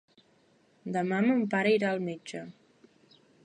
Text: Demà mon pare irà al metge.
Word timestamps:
Demà 0.95 1.19
mon 1.27 1.45
pare 1.53 1.73
irà 1.77 1.91
al 1.97 2.01
metge. 2.09 2.43